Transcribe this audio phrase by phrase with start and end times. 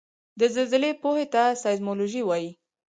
[0.39, 2.51] د زلزلې پوهې ته سایزمولوجي وايي